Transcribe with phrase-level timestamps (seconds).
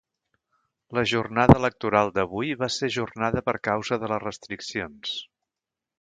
[0.97, 5.15] La jornada electoral d’avui va ser ajornada per causa de les restriccions.